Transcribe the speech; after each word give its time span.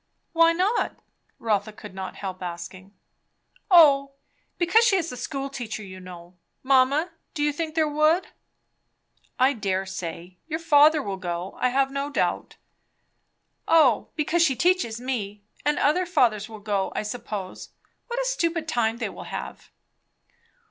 "Why 0.33 0.51
not?" 0.51 0.95
Rotha 1.37 1.71
could 1.71 1.93
not 1.93 2.15
help 2.15 2.41
asking. 2.41 2.91
"O, 3.69 4.13
because 4.57 4.83
she 4.83 4.95
is 4.95 5.11
a 5.11 5.15
school 5.15 5.47
teacher, 5.47 5.83
you 5.83 5.99
know. 5.99 6.37
Mamma, 6.63 7.11
do 7.35 7.43
you 7.43 7.51
think 7.53 7.75
there 7.75 7.87
would?" 7.87 8.25
"I 9.37 9.53
dare 9.53 9.85
say. 9.85 10.39
Your 10.47 10.57
father 10.57 11.03
will 11.03 11.17
go, 11.17 11.55
I 11.61 11.69
have 11.69 11.91
no 11.91 12.09
doubt." 12.09 12.55
"O, 13.67 14.09
because 14.15 14.41
she 14.41 14.55
teaches 14.55 14.99
me. 14.99 15.43
And 15.63 15.77
other 15.77 16.07
fathers 16.07 16.49
will 16.49 16.61
go, 16.61 16.91
I 16.95 17.03
suppose. 17.03 17.69
What 18.07 18.17
a 18.19 18.25
stupid 18.25 18.67
time 18.67 18.97
they 18.97 19.09
will 19.09 19.25
have!" 19.25 19.69